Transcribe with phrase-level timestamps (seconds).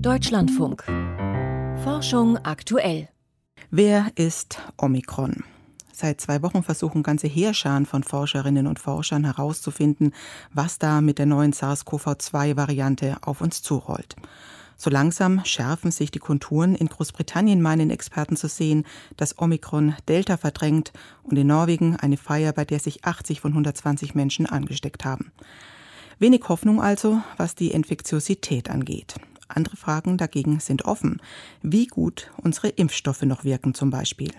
[0.00, 0.84] Deutschlandfunk.
[1.82, 3.08] Forschung aktuell.
[3.70, 5.44] Wer ist Omikron?
[5.92, 10.12] Seit zwei Wochen versuchen ganze Heerscharen von Forscherinnen und Forschern herauszufinden,
[10.52, 14.16] was da mit der neuen SARS-CoV-2-Variante auf uns zurollt.
[14.76, 16.74] So langsam schärfen sich die Konturen.
[16.74, 18.84] In Großbritannien meinen Experten zu sehen,
[19.16, 24.14] dass Omikron Delta verdrängt und in Norwegen eine Feier, bei der sich 80 von 120
[24.14, 25.32] Menschen angesteckt haben.
[26.18, 29.14] Wenig Hoffnung also, was die Infektiosität angeht.
[29.48, 31.20] Andere Fragen dagegen sind offen.
[31.62, 34.32] Wie gut unsere Impfstoffe noch wirken zum Beispiel.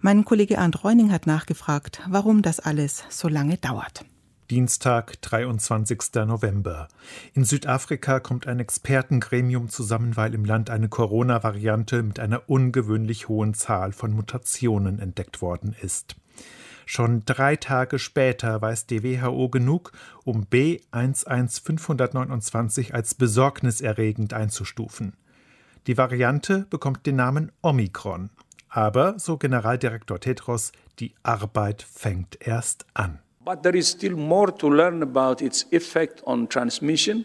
[0.00, 4.04] Mein Kollege Arndt Reuning hat nachgefragt, warum das alles so lange dauert.
[4.50, 6.26] Dienstag, 23.
[6.26, 6.88] November.
[7.32, 13.54] In Südafrika kommt ein Expertengremium zusammen, weil im Land eine Corona-Variante mit einer ungewöhnlich hohen
[13.54, 16.16] Zahl von Mutationen entdeckt worden ist.
[16.86, 19.92] Schon drei Tage später weiß die WHO genug,
[20.24, 25.14] um B11529 als besorgniserregend einzustufen.
[25.86, 28.30] Die Variante bekommt den Namen Omikron.
[28.68, 33.18] Aber, so Generaldirektor Tedros, die Arbeit fängt erst an.
[33.44, 37.24] But there is still more to learn about its effect on transmission,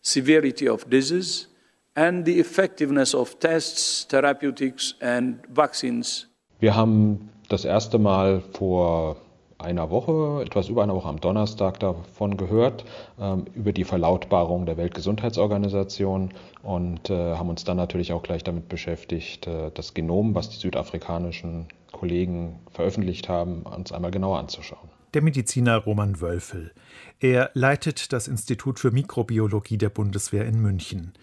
[0.00, 1.48] severity of disease,
[1.94, 6.28] and the effectiveness of tests, therapeutics and vaccines.
[6.60, 9.16] Wir haben das erste Mal vor
[9.58, 12.84] einer Woche, etwas über einer Woche am Donnerstag davon gehört,
[13.20, 16.30] ähm, über die Verlautbarung der Weltgesundheitsorganisation
[16.62, 20.58] und äh, haben uns dann natürlich auch gleich damit beschäftigt, äh, das Genom, was die
[20.58, 26.72] südafrikanischen Kollegen veröffentlicht haben, uns einmal genauer anzuschauen der Mediziner Roman Wölfel.
[27.20, 31.14] Er leitet das Institut für Mikrobiologie der Bundeswehr in München.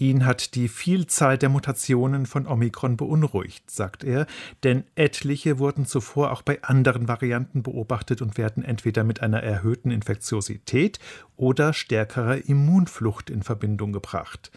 [0.00, 4.28] Ihn hat die Vielzahl der Mutationen von Omikron beunruhigt, sagt er,
[4.62, 9.90] denn etliche wurden zuvor auch bei anderen Varianten beobachtet und werden entweder mit einer erhöhten
[9.90, 11.00] Infektiosität
[11.36, 14.52] oder stärkerer Immunflucht in Verbindung gebracht.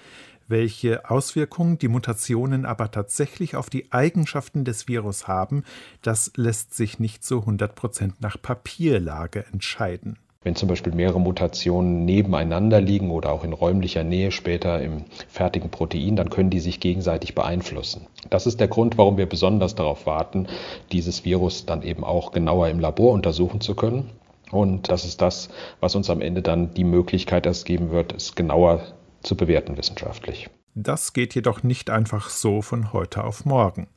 [0.47, 5.63] Welche Auswirkungen die Mutationen aber tatsächlich auf die Eigenschaften des Virus haben,
[6.03, 10.19] das lässt sich nicht so 100 Prozent nach Papierlage entscheiden.
[10.43, 15.69] Wenn zum Beispiel mehrere Mutationen nebeneinander liegen oder auch in räumlicher Nähe später im fertigen
[15.69, 18.07] Protein, dann können die sich gegenseitig beeinflussen.
[18.31, 20.47] Das ist der Grund, warum wir besonders darauf warten,
[20.91, 24.09] dieses Virus dann eben auch genauer im Labor untersuchen zu können.
[24.49, 28.33] Und das ist das, was uns am Ende dann die Möglichkeit erst geben wird, es
[28.33, 28.81] genauer
[29.21, 30.49] zu bewerten wissenschaftlich.
[30.73, 33.87] Das geht jedoch nicht einfach so von heute auf morgen.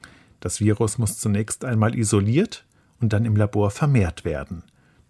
[0.40, 2.66] Das Virus muss zunächst einmal isoliert
[3.00, 4.62] und dann im Labor vermehrt werden.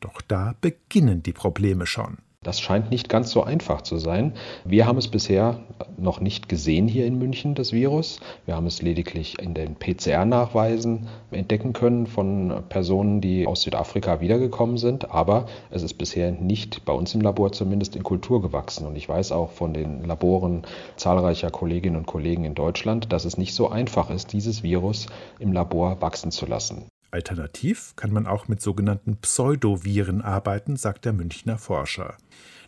[0.04, 2.19] Doch da beginnen die Probleme schon.
[2.42, 4.34] Das scheint nicht ganz so einfach zu sein.
[4.66, 5.60] Wir haben es bisher
[5.97, 8.20] noch nicht gesehen hier in München, das Virus.
[8.44, 14.76] Wir haben es lediglich in den PCR-Nachweisen entdecken können von Personen, die aus Südafrika wiedergekommen
[14.76, 15.10] sind.
[15.10, 18.86] Aber es ist bisher nicht bei uns im Labor zumindest in Kultur gewachsen.
[18.86, 20.65] Und ich weiß auch von den Laboren
[20.97, 25.06] zahlreicher Kolleginnen und Kollegen in Deutschland, dass es nicht so einfach ist, dieses Virus
[25.38, 26.88] im Labor wachsen zu lassen.
[27.15, 32.17] Alternativ kann man auch mit sogenannten Pseudoviren arbeiten, sagt der Münchner Forscher.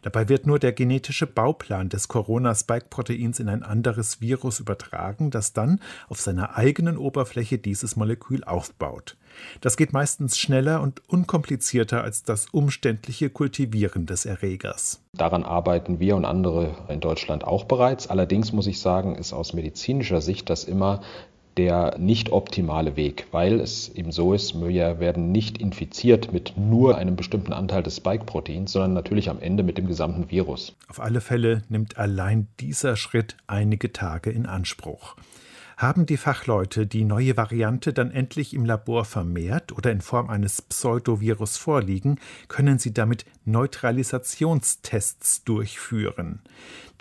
[0.03, 5.81] Dabei wird nur der genetische Bauplan des Corona-Spike-Proteins in ein anderes Virus übertragen, das dann
[6.09, 9.17] auf seiner eigenen Oberfläche dieses Molekül aufbaut.
[9.63, 15.03] Das geht meistens schneller und unkomplizierter als das umständliche Kultivieren des Erregers.
[15.13, 18.07] Daran arbeiten wir und andere in Deutschland auch bereits.
[18.07, 21.01] Allerdings muss ich sagen, ist aus medizinischer Sicht das immer
[21.57, 26.99] der nicht optimale Weg, weil es eben so ist, Möjer werden nicht infiziert mit nur
[26.99, 30.77] einem bestimmten Anteil des Spike-Proteins, sondern natürlich am Ende mit dem gesamten Virus.
[30.89, 35.17] Auf alle Fälle nimmt allein dieser Schritt einige Tage in Anspruch.
[35.77, 40.63] Haben die Fachleute die neue Variante dann endlich im Labor vermehrt oder in Form eines
[40.63, 46.41] Pseudovirus vorliegen, können sie damit Neutralisationstests durchführen.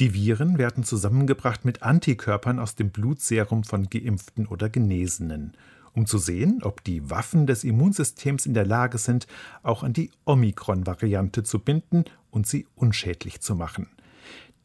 [0.02, 5.56] Die Viren werden zusammengebracht mit Antikörpern aus dem Blutserum von Geimpften oder Genesenen
[5.96, 9.28] um zu sehen, ob die Waffen des Immunsystems in der Lage sind,
[9.64, 13.88] auch an die Omikron-Variante zu binden und sie unschädlich zu machen.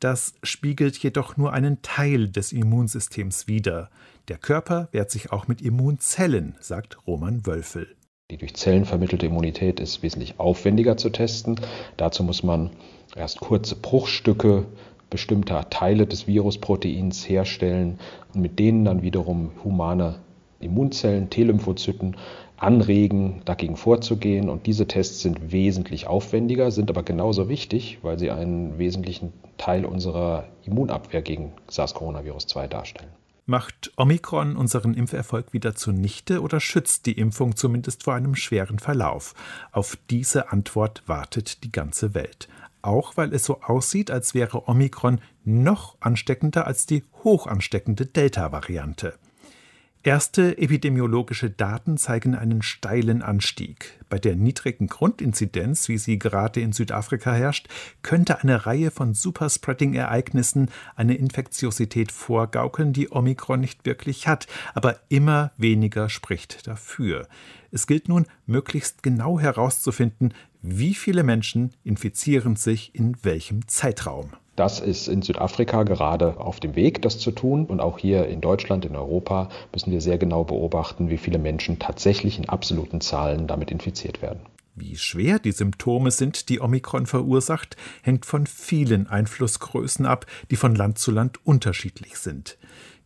[0.01, 3.91] Das spiegelt jedoch nur einen Teil des Immunsystems wider.
[4.29, 7.87] Der Körper wehrt sich auch mit Immunzellen, sagt Roman Wölfel.
[8.31, 11.61] Die durch Zellen vermittelte Immunität ist wesentlich aufwendiger zu testen.
[11.99, 12.71] Dazu muss man
[13.15, 14.67] erst kurze Bruchstücke
[15.11, 17.99] bestimmter Teile des Virusproteins herstellen
[18.33, 20.21] und mit denen dann wiederum humane
[20.61, 22.17] Immunzellen, T-Lymphozyten
[22.57, 24.49] anregen, dagegen vorzugehen.
[24.49, 29.85] Und diese Tests sind wesentlich aufwendiger, sind aber genauso wichtig, weil sie einen wesentlichen Teil
[29.85, 33.11] unserer Immunabwehr gegen SARS-CoV-2 darstellen.
[33.47, 39.35] Macht Omikron unseren Impferfolg wieder zunichte oder schützt die Impfung zumindest vor einem schweren Verlauf?
[39.73, 42.49] Auf diese Antwort wartet die ganze Welt.
[42.83, 49.15] auch weil es so aussieht, als wäre Omikron noch ansteckender als die hochansteckende Delta-Variante.
[50.03, 54.01] Erste epidemiologische Daten zeigen einen steilen Anstieg.
[54.09, 57.69] Bei der niedrigen Grundinzidenz, wie sie gerade in Südafrika herrscht,
[58.01, 65.53] könnte eine Reihe von Superspreading-Ereignissen eine Infektiosität vorgaukeln, die Omikron nicht wirklich hat, aber immer
[65.59, 67.29] weniger spricht dafür.
[67.71, 70.33] Es gilt nun, möglichst genau herauszufinden,
[70.63, 74.31] wie viele Menschen infizieren sich in welchem Zeitraum.
[74.61, 77.65] Das ist in Südafrika gerade auf dem Weg, das zu tun.
[77.65, 81.79] Und auch hier in Deutschland, in Europa müssen wir sehr genau beobachten, wie viele Menschen
[81.79, 84.41] tatsächlich in absoluten Zahlen damit infiziert werden.
[84.75, 90.75] Wie schwer die Symptome sind, die Omikron verursacht, hängt von vielen Einflussgrößen ab, die von
[90.75, 92.59] Land zu Land unterschiedlich sind.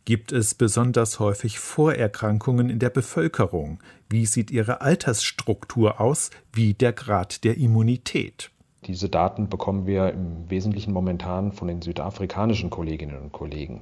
[0.03, 3.79] Gibt es besonders häufig Vorerkrankungen in der Bevölkerung?
[4.09, 6.31] Wie sieht ihre Altersstruktur aus?
[6.51, 8.51] Wie der Grad der Immunität?
[8.85, 13.81] Diese Daten bekommen wir im Wesentlichen momentan von den südafrikanischen Kolleginnen und Kollegen.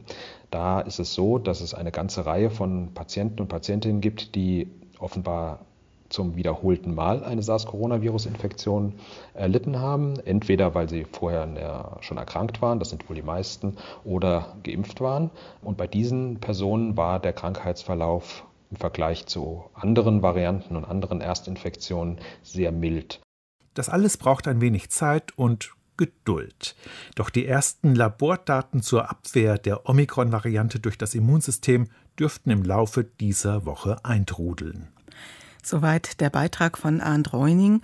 [0.49, 4.69] Da ist es so, dass es eine ganze Reihe von Patienten und Patientinnen gibt, die
[4.99, 5.59] offenbar
[6.07, 8.93] zum wiederholten Mal eine SARS-Coronavirus-Infektion
[9.33, 14.55] erlitten haben, entweder weil sie vorher schon erkrankt waren, das sind wohl die meisten, oder
[14.61, 15.31] geimpft waren.
[15.63, 22.19] Und bei diesen Personen war der Krankheitsverlauf im Vergleich zu anderen Varianten und anderen Erstinfektionen
[22.43, 23.19] sehr mild.
[23.73, 26.75] Das alles braucht ein wenig Zeit und Geduld.
[27.15, 31.87] Doch die ersten Labordaten zur Abwehr der Omikron-Variante durch das Immunsystem
[32.17, 34.87] dürften im Laufe dieser Woche eintrudeln.
[35.63, 37.83] Soweit der Beitrag von Arndt Reuning.